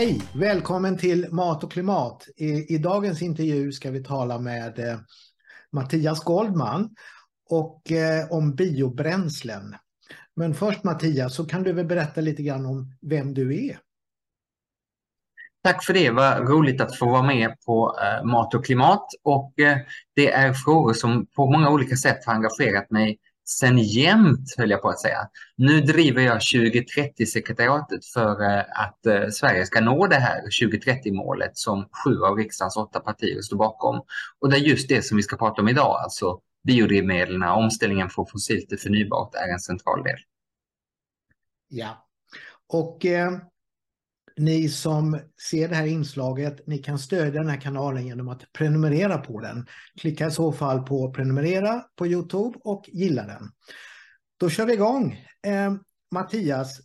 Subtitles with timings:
[0.00, 0.22] Hej!
[0.32, 2.28] Välkommen till Mat och klimat.
[2.36, 4.98] I, I, dagens intervju ska vi tala med eh,
[5.72, 6.94] Mattias Goldman
[7.50, 9.74] och eh, om biobränslen.
[10.36, 13.78] Men först Mattias, så kan du väl berätta lite grann om vem du är?
[15.64, 19.06] Tack för det, vad roligt att få vara med på eh, Mat och klimat.
[19.22, 19.78] Och eh,
[20.14, 23.18] det är frågor som på många olika sätt har engagerat mig
[23.58, 25.28] sen jämt, höll jag på att säga.
[25.56, 31.88] Nu driver jag 2030-sekretariatet för eh, att eh, Sverige ska nå det här 2030-målet som
[32.04, 34.02] sju av riksdagens åtta partier står bakom.
[34.40, 38.26] Och det är just det som vi ska prata om idag, alltså biodrivmedlen, omställningen från
[38.26, 40.18] fossilt till förnybart är en central del.
[41.68, 42.06] Ja,
[42.68, 43.32] och eh,
[44.40, 49.18] ni som ser det här inslaget, ni kan stödja den här kanalen genom att prenumerera
[49.18, 49.66] på den.
[50.00, 53.50] Klicka i så fall på prenumerera på Youtube och gilla den.
[54.36, 55.24] Då kör vi igång.
[55.46, 55.74] Eh,
[56.14, 56.80] Mattias,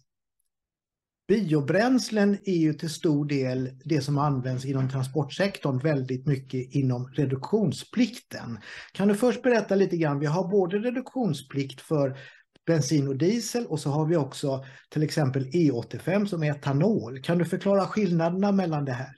[1.28, 8.60] biobränslen är ju till stor del det som används inom transportsektorn väldigt mycket inom reduktionsplikten.
[8.94, 12.18] Kan du först berätta lite grann, vi har både reduktionsplikt för
[12.66, 17.22] bensin och diesel och så har vi också till exempel E85 som är etanol.
[17.22, 19.16] Kan du förklara skillnaderna mellan det här?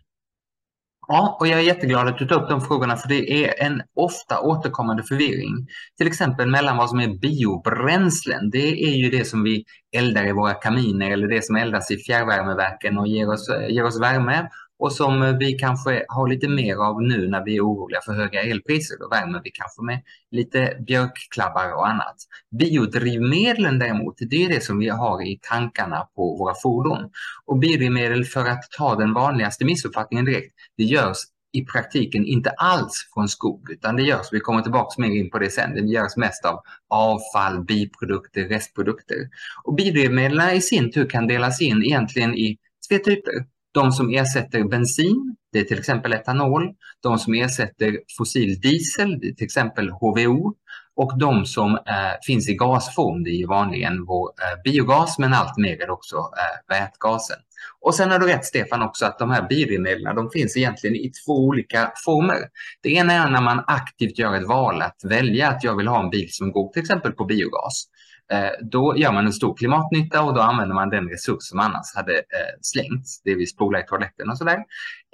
[1.09, 3.81] Ja, och jag är jätteglad att du tar upp de frågorna för det är en
[3.95, 5.67] ofta återkommande förvirring.
[5.97, 9.63] Till exempel mellan vad som är biobränslen, det är ju det som vi
[9.95, 14.01] eldar i våra kaminer eller det som eldas i fjärrvärmeverken och ger oss, ger oss
[14.01, 17.99] värme och som eh, vi kanske har lite mer av nu när vi är oroliga
[18.05, 18.97] för höga elpriser.
[18.99, 22.15] Då värmer vi kanske med lite björkklabbar och annat.
[22.59, 27.09] Biodrivmedlen däremot, det är det som vi har i tankarna på våra fordon.
[27.45, 31.17] Och biodrivmedel, för att ta den vanligaste missuppfattningen direkt, det görs
[31.51, 35.39] i praktiken inte alls från skog, utan det görs, vi kommer tillbaka mer in på
[35.39, 39.17] det sen, det görs mest av avfall, biprodukter, restprodukter.
[39.63, 42.57] Och biodrivmedlen i sin tur kan delas in egentligen i
[42.89, 43.56] tre typer.
[43.77, 46.63] De som ersätter bensin, det är till exempel etanol.
[47.03, 50.53] De som ersätter fossil diesel, det är till exempel HVO.
[50.95, 55.57] Och de som eh, finns i gasform, det är vanligen vår eh, biogas, men allt
[55.57, 57.37] mer är också eh, vätgasen.
[57.81, 61.11] Och sen har du rätt Stefan också att de här biodrivmedlen, de finns egentligen i
[61.25, 62.39] två olika former.
[62.83, 66.03] Det ena är när man aktivt gör ett val att välja att jag vill ha
[66.03, 67.87] en bil som går till exempel på biogas.
[68.31, 71.95] Eh, då gör man en stor klimatnytta och då använder man den resurs som annars
[71.95, 74.57] hade eh, slängts, det vill spola i toaletten och sådär.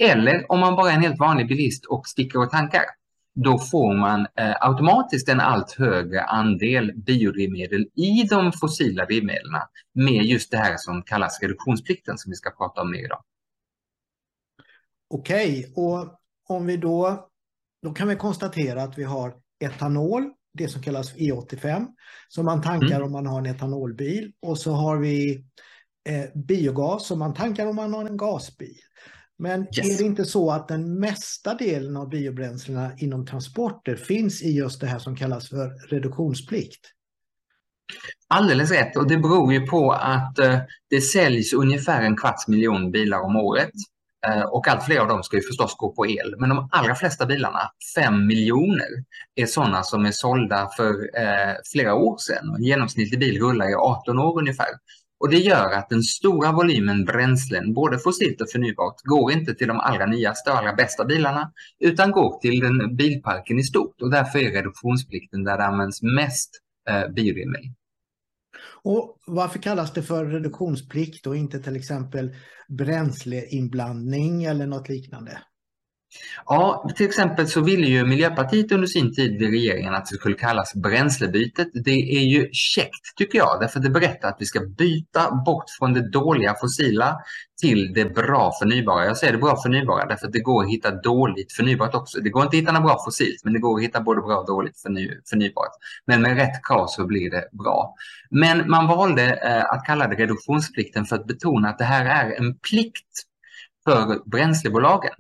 [0.01, 2.84] Eller om man bara är en helt vanlig bilist och sticker och tankar,
[3.35, 9.62] då får man eh, automatiskt en allt högre andel biodrivmedel i de fossila drivmedlen
[9.94, 13.23] med just det här som kallas reduktionsplikten som vi ska prata om mer idag.
[15.09, 17.29] Okej, och om vi då,
[17.81, 21.88] då kan vi konstatera att vi har etanol det som kallas E85
[22.28, 23.03] som man tankar mm.
[23.03, 25.46] om man har en etanolbil och så har vi
[26.09, 28.78] eh, biogas som man tankar om man har en gasbil.
[29.38, 29.78] Men yes.
[29.78, 34.81] är det inte så att den mesta delen av biobränslena inom transporter finns i just
[34.81, 36.80] det här som kallas för reduktionsplikt?
[38.28, 40.59] Alldeles rätt och det beror ju på att eh,
[40.90, 43.72] det säljs ungefär en kvarts miljon bilar om året.
[44.28, 46.35] Eh, och allt fler av dem ska ju förstås gå på el.
[46.38, 47.59] Men de allra flesta bilarna,
[47.95, 48.88] 5 miljoner,
[49.35, 50.89] är sådana som är sålda för
[51.22, 52.56] eh, flera år sedan.
[52.57, 54.67] En genomsnittlig bil rullar i 18 år ungefär.
[55.19, 59.67] Och det gör att den stora volymen bränslen, både fossilt och förnybart, går inte till
[59.67, 64.01] de allra nyaste och allra bästa bilarna, utan går till den bilparken i stort.
[64.01, 66.50] Och därför är reduktionsplikten där det används mest
[66.90, 67.69] eh, biodrivmedel.
[68.84, 72.35] Och varför kallas det för reduktionsplikt och inte till exempel
[72.78, 75.41] bränsleinblandning eller något liknande?
[76.46, 80.35] Ja, till exempel så ville ju Miljöpartiet under sin tid i regeringen att det skulle
[80.35, 81.68] kallas bränslebytet.
[81.74, 85.94] Det är ju käckt tycker jag, därför det berättar att vi ska byta bort från
[85.94, 87.18] det dåliga fossila
[87.62, 89.06] till det bra förnybara.
[89.06, 92.20] Jag säger det bra förnybara därför att det går att hitta dåligt förnybart också.
[92.20, 94.38] Det går inte att hitta något bra fossilt, men det går att hitta både bra
[94.38, 95.72] och dåligt förny förnybart.
[96.08, 97.96] Men med rätt krav så blir det bra.
[98.29, 102.38] Men man valde eh, att kalla det reduktionsplikten för att betona att det här är
[102.38, 103.08] en plikt
[103.85, 105.14] för bränslebolagen.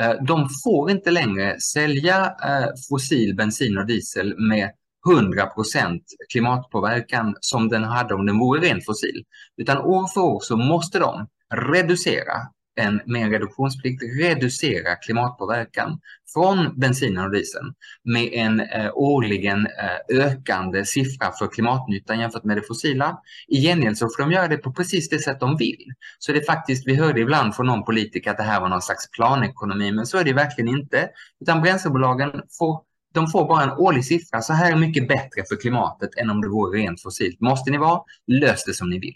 [0.00, 4.70] Eh, de får inte längre sälja eh, fossil bensin och diesel med
[5.08, 6.00] 100%
[6.32, 9.24] klimatpåverkan som den hade om den vore rent fossil.
[9.56, 12.32] Utan år för år så måste de reducera
[12.76, 16.00] en, med en reduktionsplikt reducera klimatpåverkan
[16.34, 17.74] från bensinen och dieseln
[18.04, 23.20] med en eh, årligen eh, ökande siffra för klimatnyttan jämfört med det fossila.
[23.48, 25.92] I gengäld så får de göra det på precis det sätt de vill.
[26.18, 28.82] Så det är faktiskt, vi hörde ibland från någon politiker att det här var någon
[28.82, 31.08] slags planekonomi, men så är det verkligen inte.
[31.40, 32.80] Utan bränslebolagen får
[33.14, 34.40] de får bara en årlig siffra.
[34.42, 37.40] Så här är mycket bättre för klimatet än om det vore rent fossilt.
[37.40, 39.14] Måste ni vara, lös det som ni vill.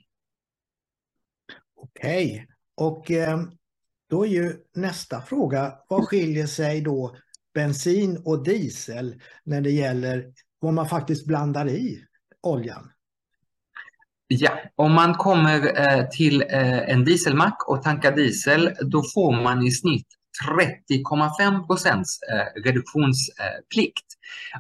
[1.76, 2.46] Okej,
[2.81, 3.41] och eh,
[4.11, 7.17] Då är ju nästa fråga, vad skiljer sig då
[7.55, 12.05] bensin och diesel när det gäller vad man faktiskt blandar i
[12.43, 12.91] oljan?
[14.27, 19.67] Ja, om man kommer eh, till eh, en dieselmack och tankar diesel, då får man
[19.67, 20.06] i snitt
[20.91, 22.19] 30,5 procents
[22.65, 24.06] reduktionsplikt.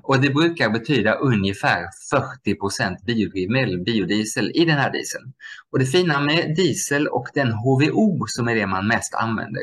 [0.02, 5.32] Och det brukar betyda ungefär 40 procent biodrivmedel, biodiesel, i den här dieseln.
[5.72, 9.62] Och det fina med diesel och den HVO som är det man mest använder,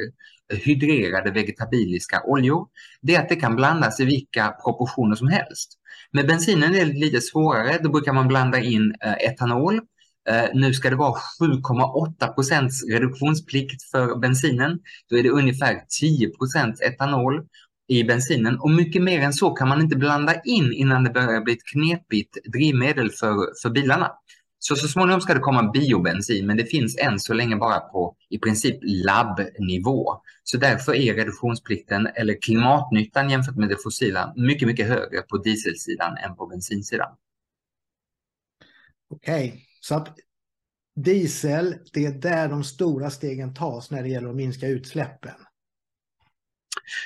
[0.49, 2.67] hydrerade vegetabiliska oljor,
[3.01, 5.73] det är att det kan blandas i vilka proportioner som helst.
[6.11, 9.81] Med bensinen är det lite svårare, då brukar man blanda in eh, etanol
[10.29, 14.79] eh, nu ska det vara 7,8 procents reduktionsplikt för bensinen.
[15.09, 17.45] Då är det ungefär 10 procent etanol
[17.87, 21.41] i bensinen och mycket mer än så kan man inte blanda in innan det börjar
[21.41, 24.11] bli ett knepigt drivmedel för, för bilarna.
[24.59, 28.15] Så så småningom ska det komma biobensin, men det finns än så länge bara på
[28.29, 30.21] i princip labbnivå.
[30.43, 36.17] Så därför är reduktionsplikten eller klimatnyttan jämfört med det fossila mycket, mycket högre på dieselsidan
[36.17, 37.09] än på bensinsidan.
[39.09, 39.61] Okej, okay.
[39.81, 40.17] Så att
[40.95, 45.35] diesel, det är där de stora stegen tas när det gäller att minska utsläppen.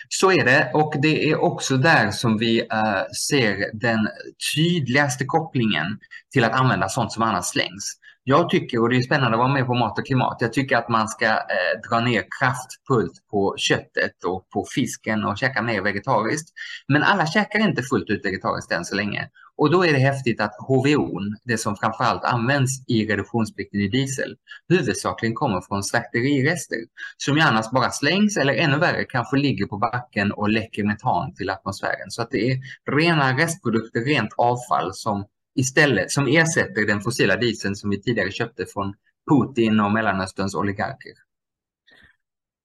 [0.10, 4.08] Så är det och det är också där som vi uh, ser den
[4.56, 6.00] tydligaste kopplingen
[6.34, 7.98] till att använda sånt som annars slängs.
[8.24, 10.78] Jag tycker, och det är spännande att vara med på Mat och klimat, jag tycker
[10.78, 15.82] att man ska eh, dra ner kraftfullt på köttet och på fisken och käka mer
[15.82, 16.50] vegetariskt.
[16.88, 19.30] Men alla käkar inte fullt ut vegetariskt än så länge.
[19.62, 24.36] Och då är det häftigt att HVO, det som framförallt används i reduktionsplikten i diesel,
[24.70, 26.78] huvudsakligen kommer från slakterirester
[27.18, 31.34] som ju annars bara slängs eller ännu värre kanske ligger på backen och läcker metan
[31.34, 32.10] till atmosfären.
[32.10, 32.58] Så att det är
[32.92, 35.26] rena restprodukter, rent avfall som
[35.56, 38.94] istället som ersätter den fossila dieseln som vi tidigare köpte från
[39.30, 41.14] Putin och Mellanösterns oligarker.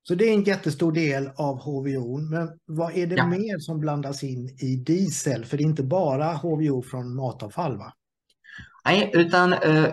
[0.08, 2.18] Så det är en jättestor del av HVO.
[2.18, 3.26] Men vad är det ja.
[3.26, 5.44] mer som blandas in i diesel?
[5.44, 7.92] För det är inte bara HVO från matavfall va?
[8.84, 9.84] Nej, utan eh,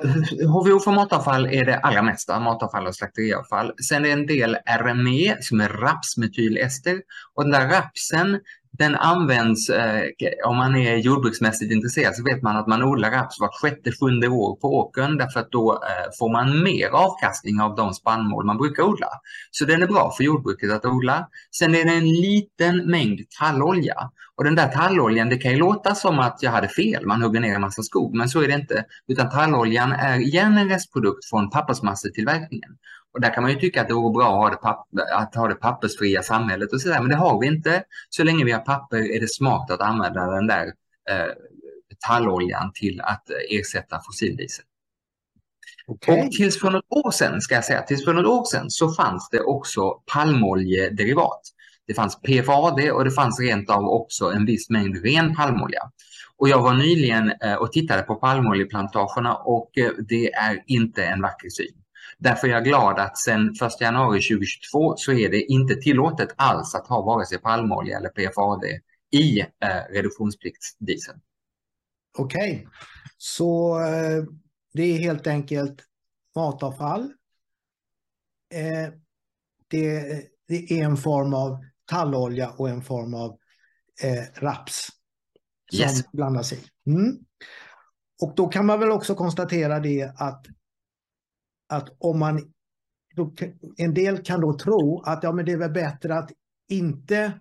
[0.47, 3.73] HVO från matavfall är det allra mesta, matavfall och slakteriavfall.
[3.89, 7.01] Sen är det en del RME som är rapsmetylester
[7.33, 8.39] och den där rapsen
[8.77, 10.03] den används, eh,
[10.45, 14.27] om man är jordbruksmässigt intresserad så vet man att man odlar raps vart sjätte, sjunde
[14.27, 18.57] år på åkern därför att då eh, får man mer avkastning av de spannmål man
[18.57, 19.07] brukar odla.
[19.51, 21.27] Så den är bra för jordbruket att odla.
[21.51, 23.95] Sen är det en liten mängd tallolja
[24.37, 27.39] och den där talloljan, det kan ju låta som att jag hade fel, man hugger
[27.39, 28.85] ner en massa skog, men så är det inte.
[29.07, 32.77] Utan talloljan är igen en restprodukt från pappersmassetillverkningen.
[33.13, 35.35] Och där kan man ju tycka att det vore bra att ha det, papp att
[35.35, 37.83] ha det pappersfria samhället och sådär, men det har vi inte.
[38.09, 40.65] Så länge vi har papper är det smart att använda den där
[41.09, 41.31] eh,
[42.07, 44.65] talloljan till att ersätta fossildiesel.
[45.87, 46.21] Okay.
[46.21, 48.91] Och tills för något år sedan, ska jag säga, tills för något år sedan så
[48.91, 51.41] fanns det också palmoljederivat.
[51.87, 55.81] Det fanns PFAD och det fanns rent av också en viss mängd ren palmolja.
[56.37, 61.21] Och jag var nyligen eh, och tittade på palmoljeplantagerna och eh, det är inte en
[61.21, 61.83] vacker syn.
[62.17, 66.75] Därför är jag glad att sedan 1 januari 2022 så är det inte tillåtet alls
[66.75, 68.63] att ha vare sig palmolja eller PFAD
[69.11, 71.19] i eh, reduktionspliktsdieseln.
[72.17, 72.67] Okej, okay.
[73.17, 74.23] så eh,
[74.73, 75.83] det är helt enkelt
[76.35, 77.13] matavfall.
[78.53, 78.93] Eh,
[79.67, 80.01] det,
[80.47, 83.37] det, är en form av tallolja och en form av
[84.03, 84.89] eh, raps
[85.71, 86.11] som yes.
[86.11, 86.59] blandas i.
[86.87, 87.17] Mm.
[88.21, 90.45] Och då kan man väl också konstatera det att
[91.73, 92.53] att om man...
[93.77, 96.31] En del kan då tro att ja, men det är väl bättre att
[96.69, 97.39] inte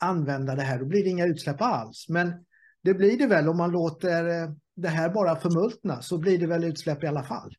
[0.00, 2.06] använda det här, då blir det inga utsläpp alls.
[2.08, 2.44] Men
[2.82, 6.46] det blir det väl om man låter eh, det här bara förmultna, så blir det
[6.46, 7.54] väl utsläpp i alla fall.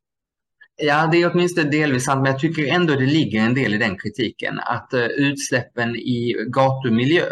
[0.82, 3.78] Ja, det är åtminstone delvis sant, men jag tycker ändå det ligger en del i
[3.78, 4.60] den kritiken.
[4.60, 7.26] Att eh, utsläppen i gatumiljö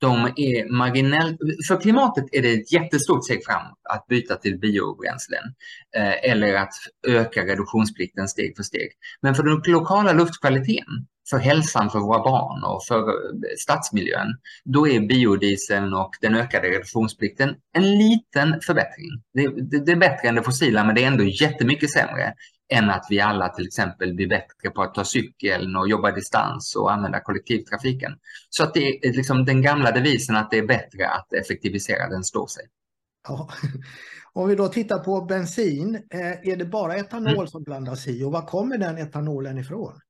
[0.00, 1.38] de är marginellt...
[1.68, 5.44] För klimatet är det ett jättestort steg fram att byta till biobränslen
[5.96, 6.72] eh, eller att
[7.06, 8.88] öka reduktionsplikten steg för steg.
[9.22, 14.28] Men för den lokala luftkvaliteten, för hälsan för våra barn och för eh, stadsmiljön,
[14.64, 19.10] då är biodieseln och den ökade reduktionsplikten en liten förbättring.
[19.34, 22.34] Det, det, det är bättre än det fossila, men det är ändå jättemycket sämre
[22.70, 26.76] än att vi alla till exempel blir bättre på att ta cykeln och jobba distans
[26.76, 28.12] och använda kollektivtrafiken.
[28.50, 32.24] Så att det är liksom den gamla devisen att det är bättre att effektivisera, den
[32.24, 32.64] står sig.
[33.28, 33.48] Ja.
[34.32, 37.46] Om vi då tittar på bensin, eh, är det bara etanol mm.
[37.46, 40.00] som blandas i och var kommer den etanolen ifrån?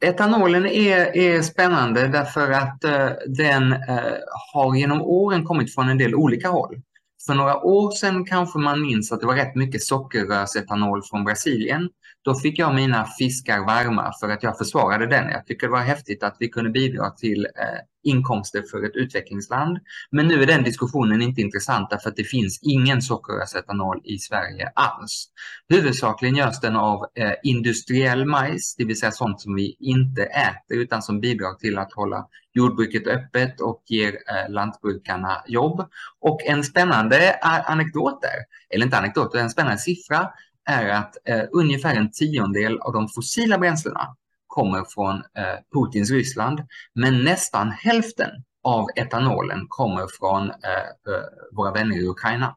[0.00, 4.14] Etanolen är, är spännande därför att uh, den uh,
[4.52, 6.82] har genom åren kommit från en del olika håll.
[7.26, 11.88] För några år sedan kanske man minns att det var rätt mycket sockerrörsetanol från Brasilien.
[12.22, 15.30] Då fick jag mina fiskar varma för att jag försvarade den.
[15.30, 19.78] Jag tycker det var häftigt att vi kunde bidra till eh, inkomster för ett utvecklingsland.
[20.10, 24.72] Men nu är den diskussionen inte intressant därför att det finns ingen sockerrörsetanol i Sverige
[24.74, 25.28] alls.
[25.68, 30.78] Huvudsakligen görs den av eh, industriell majs, det vill säga sånt som vi inte äter
[30.78, 35.88] utan som bidrar till att hålla jordbruket öppet och ger eh, lantbrukarna jobb.
[36.20, 38.38] Och en spännande anekdot där,
[38.74, 40.28] eller inte anekdot, en spännande siffra
[40.68, 46.60] är att eh, ungefär en tiondel av de fossila bränslena kommer från eh, Putins Ryssland,
[46.94, 48.30] men nästan hälften
[48.62, 51.22] av etanolen kommer från eh, eh
[51.52, 52.56] våra vänner i Ukraina.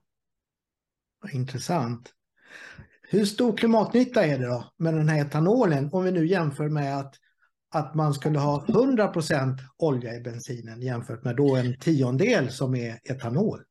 [1.33, 2.13] Intressant.
[3.01, 6.97] Hur stor klimatnytta är det då med den här etanolen om vi nu jämför med
[6.97, 7.15] att,
[7.71, 12.99] att man skulle ha 100% olja i bensinen jämfört med då en tiondel som är
[13.03, 13.63] etanol?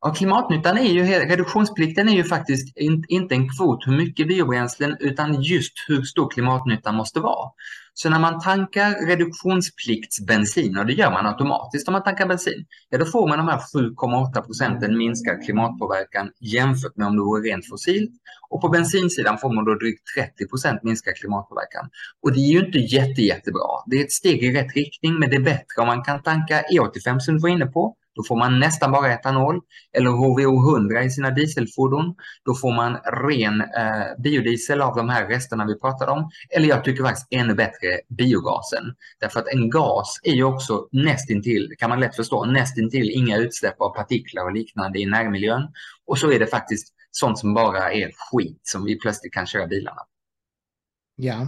[0.00, 2.76] Ja, klimatnyttan är ju, reduktionsplikten är ju faktiskt
[3.08, 7.50] inte en kvot hur mycket biobränslen utan just hur stor klimatnyttan måste vara.
[7.96, 12.98] Så när man tankar reduktionspliktsbensin, och det gör man automatiskt om man tankar bensin, ja
[12.98, 17.68] då får man de här 7,8 procenten minskad klimatpåverkan jämfört med om det vore rent
[17.68, 18.10] fossilt.
[18.50, 21.90] Och på bensinsidan får man då drygt 30 procent minskad klimatpåverkan.
[22.22, 23.68] Och det är ju inte jätte, jättebra.
[23.86, 26.62] Det är ett steg i rätt riktning, men det är bättre om man kan tanka
[26.62, 29.60] E85 som du var inne på, då får man nästan bara etanol
[29.96, 32.14] eller HVO 100 i sina dieselfordon.
[32.44, 36.30] Då får man ren eh, biodiesel av de här resterna vi pratade om.
[36.50, 38.84] Eller jag tycker faktiskt ännu bättre biogasen.
[39.20, 43.80] Därför att en gas är ju också nästintill, kan man lätt förstå, nästintill inga utsläpp
[43.80, 45.68] av partiklar och liknande i närmiljön.
[46.06, 49.66] Och så är det faktiskt sånt som bara är skit som vi plötsligt kan köra
[49.66, 50.00] bilarna.
[51.16, 51.40] Ja.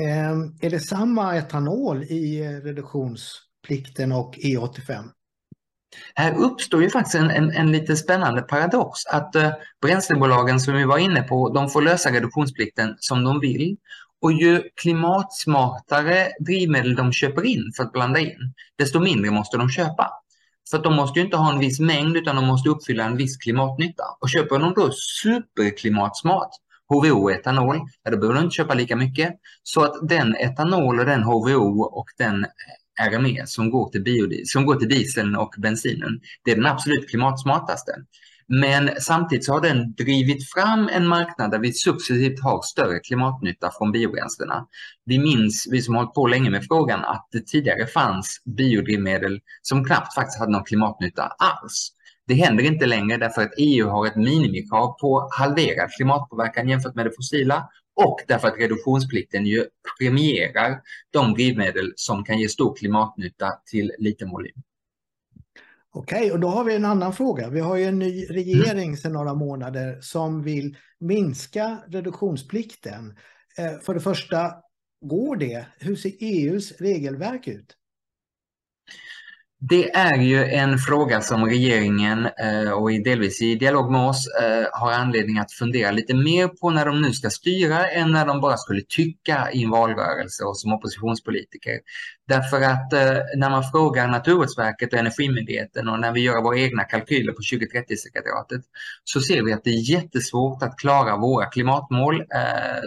[0.00, 0.30] Eh,
[0.60, 5.08] är det samma etanol i reduktionsplikten och E85?
[6.14, 9.50] Här uppstår ju faktiskt en, en, en lite spännande paradox att eh,
[9.82, 13.76] bränslebolagen som vi var inne på, de får lösa reduktionsplikten som de vill.
[14.22, 19.70] Och ju klimatsmartare drivmedel de köper in för att blanda in, desto mindre måste de
[19.70, 20.10] köpa.
[20.70, 23.16] För att de måste ju inte ha en viss mängd utan de måste uppfylla en
[23.16, 24.04] viss klimatnytta.
[24.20, 24.90] Och köper de då
[25.22, 26.50] superklimatsmart
[26.88, 29.34] HVO och etanol, ja, då behöver de inte köpa lika mycket.
[29.62, 32.46] Så att den etanol och den HVO och den
[33.00, 36.20] RME som går till, biodiesel, som går till dieseln och bensinen.
[36.44, 37.92] Det är den absolut klimatsmartaste.
[38.48, 43.70] Men samtidigt så har den drivit fram en marknad där vi successivt har större klimatnytta
[43.78, 44.66] från biobränslena.
[45.04, 49.40] Vi minns, vi som har hållit på länge med frågan, att det tidigare fanns biodrivmedel
[49.62, 51.92] som knappt faktiskt hade någon klimatnytta alls.
[52.26, 57.06] Det händer inte längre därför att EU har ett minimikrav på halverad klimatpåverkan jämfört med
[57.06, 59.66] det fossila och därför att reduktionsplikten ju
[59.98, 60.80] premierar
[61.10, 64.62] de drivmedel som kan ge stor klimatnytta till liten volym.
[65.94, 67.48] Okej, och då har vi en annan fråga.
[67.48, 68.96] Vi har ju en ny regering mm.
[68.96, 73.16] sedan några månader som vill minska reduktionsplikten.
[73.58, 74.52] Eh, för det första,
[75.00, 75.66] går det?
[75.78, 77.76] Hur ser EUs regelverk ut?
[79.68, 84.66] Det är ju en fråga som regeringen eh, och delvis i dialog med oss eh,
[84.72, 88.40] har anledning att fundera lite mer på när de nu ska styra än när de
[88.40, 91.78] bara skulle tycka i en valrörelse och som oppositionspolitiker.
[92.28, 96.84] Därför att eh, när man frågar Naturvårdsverket och Energimyndigheten och när vi gör våra egna
[96.84, 98.62] kalkyler på 2030-sekretariatet
[99.04, 102.24] så ser vi att det är jättesvårt att klara våra klimatmål,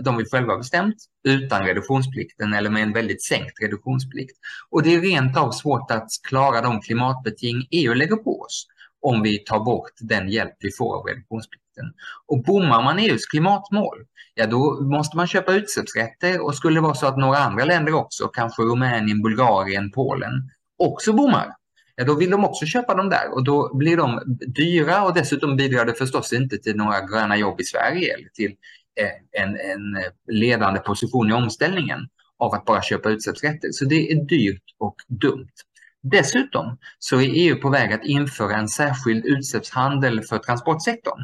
[0.03, 4.37] de vi själva bestämt, utan reduktionsplikten eller med en väldigt sänkt reduktionsplikt.
[4.69, 8.67] Och det är rent av svårt att klara de klimatbeting EU lägger på oss
[9.01, 11.85] om vi tar bort den hjälp vi får av reduktionsplikten.
[12.27, 13.97] Och bommar man EUs klimatmål,
[14.33, 17.93] ja då måste man köpa utsläppsrätter och skulle det vara så att några andra länder
[17.93, 21.47] också, kanske Rumänien, Bulgarien, Polen, också bommar,
[21.95, 25.55] ja då vill de också köpa dem där och då blir de dyra och dessutom
[25.55, 28.55] bidrar det förstås inte till några gröna jobb i Sverige eller till
[28.95, 31.99] Eh, en, en eh, ledande position i omställningen
[32.37, 33.69] av att bara köpa utsläppsrätter.
[33.71, 35.51] Så det är dyrt och dumt.
[36.11, 41.19] Dessutom så är EU på väg att införa en särskild utsläppshandel för transportsektorn.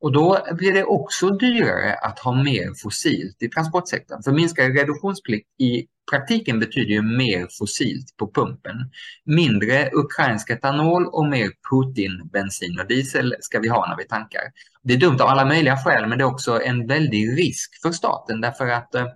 [0.00, 4.22] Och då blir det också dyrare att ha mer fossilt i transportsektorn.
[4.22, 8.76] För minskad reduktionsplikt i praktiken betyder ju mer fossilt på pumpen.
[9.24, 14.42] Mindre ukrainsk etanol och mer Putin bensin och diesel ska vi ha när vi tankar.
[14.82, 17.92] Det är dumt av alla möjliga skäl men det är också en väldig risk för
[17.92, 19.06] staten därför att eh,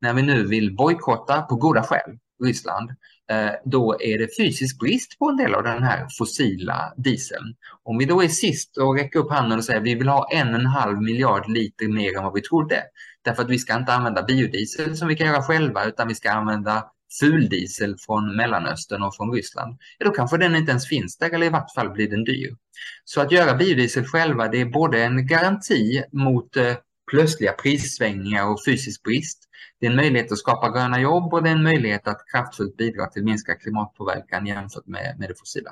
[0.00, 2.90] när vi nu vill bojkotta på goda skäl Ryssland
[3.30, 7.54] Eh, då är det fysisk brist på en del av den här fossila dieseln.
[7.82, 10.28] Om vi då är sist och räcker upp handen och säger att vi vill ha
[10.32, 12.82] en och en halv miljard liter mer än vad vi trodde.
[13.24, 16.30] Därför att vi ska inte använda biodiesel som vi kan göra själva utan vi ska
[16.30, 16.84] använda
[17.20, 21.46] fuldiesel från Mellanöstern och från Ryssland, ja, då kanske den inte ens finns där eller
[21.46, 22.56] i vart fall blir den dyr.
[23.04, 26.74] Så att göra biodiesel själva, det är både en garanti mot eh,
[27.10, 29.44] plötsliga prissvängningar och fysisk brist.
[29.80, 32.76] Det är en möjlighet att skapa gröna jobb och det är en möjlighet att kraftfullt
[32.76, 35.70] bidra till minskad klimatpåverkan jämfört med, med det fossila.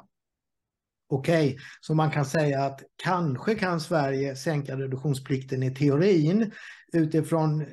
[1.09, 6.53] Okej, okay, så man kan säga att kanske kan Sverige sänka reduktionsplikten i teorin
[6.93, 7.67] utifrån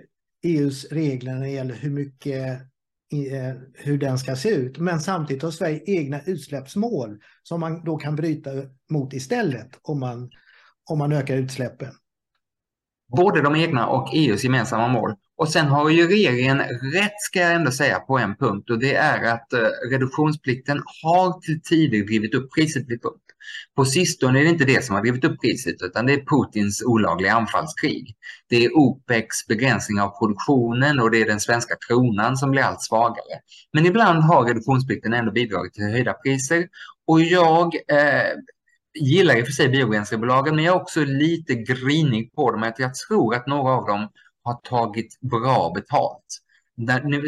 [0.43, 2.61] EUs regler när det gäller hur mycket
[3.13, 4.77] eh, hur den ska se ut.
[4.77, 8.49] Men samtidigt har Sverige egna utsläppsmål som man då kan bryta
[8.91, 10.31] mot istället om man,
[10.89, 11.93] om man ökar utsläppen.
[13.17, 15.13] Både de egna och EUs gemensamma mål.
[15.37, 16.59] Och sen har ju regeringen
[16.93, 19.59] rätt ska jag ändå säga på en punkt och det är att eh,
[19.91, 23.23] reduktionsplikten har till tider drivit upp priset vid pump.
[23.75, 26.83] På sistone är det inte det som har drivit upp priset utan det är Putins
[26.85, 28.15] olagliga anfallskrig.
[28.49, 32.81] Det är OPECs begränsning av produktionen och det är den svenska kronan som blir allt
[32.81, 33.39] svagare.
[33.73, 36.67] Men ibland har reduktionsplikten ändå bidragit till höjda priser
[37.07, 38.31] och jag eh,
[38.93, 42.73] gillar i och för sig biobränslebolagen men jag är också lite grinig på dem.
[42.77, 44.07] Jag tror att några av dem
[44.43, 46.39] har tagit bra betalt.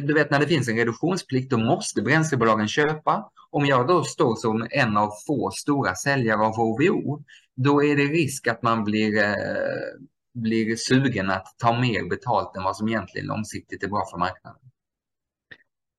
[0.08, 3.30] du vet när det finns en reduktionsplikt då måste bränslebolagen köpa.
[3.50, 7.24] Om jag då står som en av få stora säljare av HVO
[7.56, 9.34] då är det risk att man blir, eh,
[10.34, 14.65] blir sugen att ta mer betalt än vad som egentligen långsiktigt är bra för marknaden.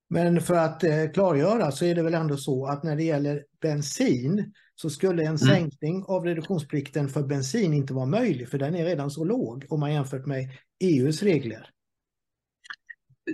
[0.09, 3.45] Men för att eh, klargöra så är det väl ändå så att när det gäller
[3.63, 5.39] bensin så skulle en mm.
[5.39, 9.81] sänkning av reduktionsplikten för bensin inte vara möjlig för den är redan så låg om
[9.81, 10.51] man jämfört med
[10.85, 11.71] EUs regler.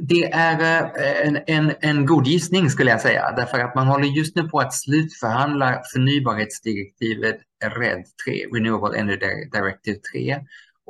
[0.01, 4.07] Det är eh, en, en, en god gissning skulle jag säga, därför att man håller
[4.07, 10.41] just nu på att slutförhandla förnybarhetsdirektivet RED 3, Renewable Energy Directive 3.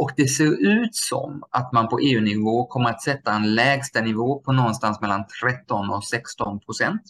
[0.02, 4.38] Och det ser ut som att man på EU-nivå kommer att sätta en lägsta nivå
[4.38, 7.02] på någonstans mellan 13 och 16 procent.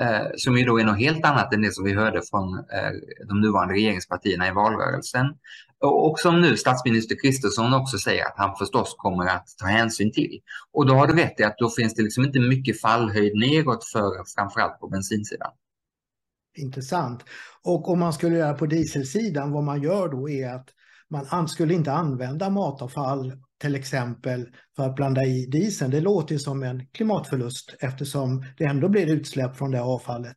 [0.00, 2.92] Eh, som ju då är något helt annat än det som vi hörde från eh,
[3.28, 5.26] de nuvarande regeringspartierna i valrörelsen.
[5.80, 10.40] Och som nu statsminister Kristersson också säger att han förstås kommer att ta hänsyn till.
[10.72, 13.84] Och då har du rätt i att då finns det liksom inte mycket fallhöjd neråt
[13.84, 15.50] för framförallt på bensinsidan.
[16.56, 17.24] Intressant.
[17.62, 20.68] Och om man skulle göra på dieselsidan, vad man gör då är att
[21.10, 25.90] man skulle inte använda matavfall till exempel för att blanda i dieseln.
[25.90, 30.36] Det låter som en klimatförlust eftersom det ändå blir utsläpp från det avfallet.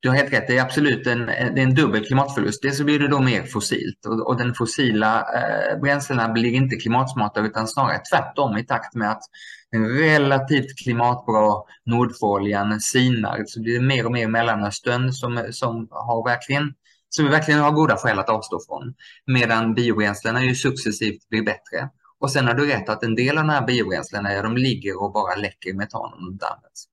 [0.00, 2.62] Du har helt rätt, det är absolut en, det är en dubbel klimatförlust.
[2.62, 6.76] Dels så blir det då mer fossilt och, och den fossila eh, bränslena blir inte
[6.76, 9.22] klimatsmarta utan snarare tvärtom i takt med att
[9.70, 16.28] den relativt klimatbra Nordfoljan sinar så blir det mer och mer Mellanöstern som, som har
[16.28, 16.74] verkligen
[17.08, 18.94] som vi verkligen har goda skäl att avstå från.
[19.26, 21.90] Medan biobränslena ju successivt blir bättre.
[22.18, 25.02] Och sen har du rätt att en del av de här biobränslena, ja, de ligger
[25.02, 26.88] och bara läcker metan om de inte används.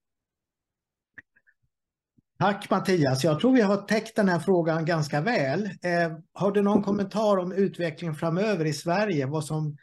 [2.40, 3.24] Tack Mattias.
[3.24, 5.64] Jag tror vi har täckt den här frågan ganska väl.
[5.64, 9.26] Eh, har du någon kommentar om utvecklingen framöver i Sverige?
[9.26, 9.78] Vad som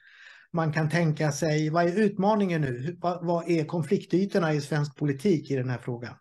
[0.53, 2.97] man kan tänka sig, vad är utmaningen nu?
[3.01, 6.15] Vad, vad är konfliktytorna i svensk politik i den här frågan?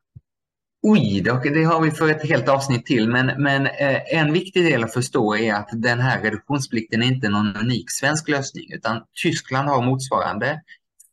[0.81, 4.83] Oj, det har vi för ett helt avsnitt till, men, men eh, en viktig del
[4.83, 9.69] att förstå är att den här reduktionsplikten är inte någon unik svensk lösning, utan Tyskland
[9.69, 10.61] har motsvarande.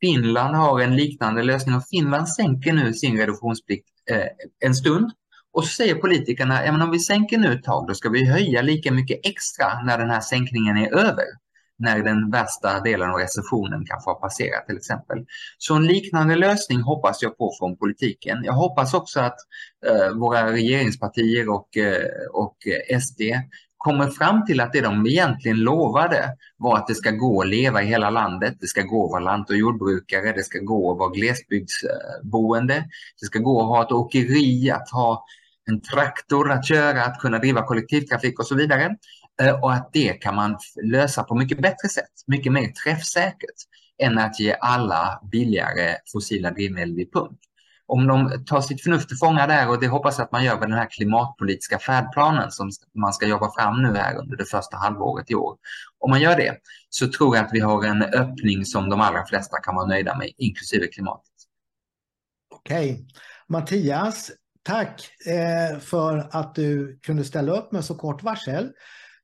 [0.01, 4.27] Finland har en liknande lösning och Finland sänker nu sin reduktionsplikt eh,
[4.65, 5.11] en stund.
[5.53, 8.31] Och så säger politikerna, ja, men om vi sänker nu ett tag, då ska vi
[8.31, 11.25] höja lika mycket extra när den här sänkningen är över
[11.79, 15.27] när den värsta delen av recessionen kanske har passerat till exempel.
[15.59, 18.45] Så en liknande lösning hoppas jag på från politiken.
[18.45, 19.37] Jag hoppas också att
[19.87, 22.57] eh, våra regeringspartier och, eh, och
[23.01, 23.21] SD
[23.77, 27.83] kommer fram till att det de egentligen lovade var att det ska gå att leva
[27.83, 28.57] i hela landet.
[28.61, 32.85] Det ska gå att vara lant och jordbrukare, det ska gå att vara glesbygdsboende,
[33.21, 35.25] det ska gå att ha ett åkeri, att ha
[35.71, 38.97] en traktor att köra, att kunna driva kollektivtrafik och så vidare.
[39.43, 43.57] Eh, och att det kan man lösa på mycket bättre sätt, mycket mer träffsäkert
[44.03, 47.39] än att ge alla billigare fossila drivmedel vid pump.
[47.89, 50.59] Om de tar sitt förnuft till fånga där och det hoppas jag att man gör
[50.59, 54.77] med den här klimatpolitiska färdplanen som man ska jobba fram nu här under det första
[54.77, 55.57] halvåret i år.
[55.99, 56.57] Om man gör det
[56.89, 60.17] så tror jag att vi har en öppning som de allra flesta kan vara nöjda
[60.17, 61.33] med, inklusive klimatet.
[62.55, 63.07] Okej.
[63.49, 64.31] Mattias,
[64.63, 68.73] tack eh, för att du kunde ställa upp med så kort varsel.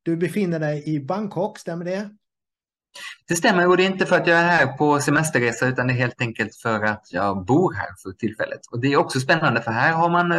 [0.02, 2.10] Du befinner dig i Bangkok, stämmer det?
[3.28, 5.92] Det stämmer och det är inte för att jag är här på semesterresa utan det
[5.92, 8.60] är helt enkelt för att jag bor här för tillfället.
[8.72, 10.30] Och det är också spännande för här har man,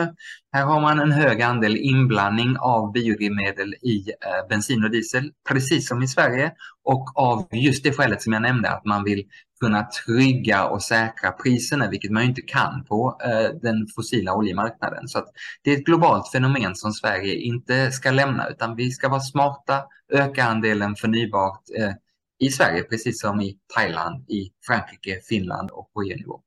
[0.53, 5.87] här har man en hög andel inblandning av biodrivmedel i eh, bensin och diesel, precis
[5.87, 6.51] som i Sverige.
[6.83, 9.23] Och av just det skälet som jag nämnde, att man vill
[9.63, 15.07] kunna trygga och säkra priserna, vilket man inte kan på eh, den fossila oljemarknaden.
[15.07, 15.25] Så
[15.61, 19.83] det är ett globalt fenomen som Sverige inte ska lämna, utan vi ska vara smarta,
[20.13, 21.91] öka andelen förnybart eh,
[22.39, 26.41] i Sverige, precis som i Thailand, i Frankrike, Finland och på EU-nivå.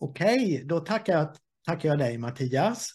[0.00, 1.30] Okej, då tackar,
[1.66, 2.90] tackar jag dig Mattias.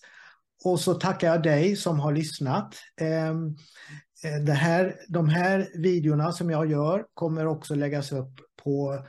[0.66, 2.76] Och så tackar jag dig som har lyssnat.
[3.02, 3.48] Ehm,
[4.24, 9.06] eh, det här, de här videorna som jag gör kommer också läggas upp på,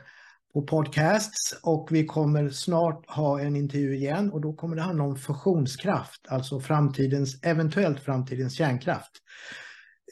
[0.53, 5.03] på podcasts och vi kommer snart ha en intervju igen och då kommer det handla
[5.03, 9.11] om fusionskraft, alltså framtidens, eventuellt framtidens kärnkraft.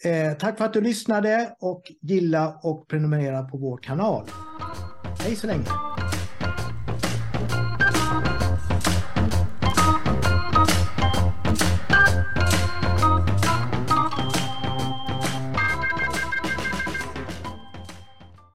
[0.03, 4.25] Eh, tack för att du lyssnade och gilla och prenumerera på vår kanal.
[5.19, 5.88] Hej så länge!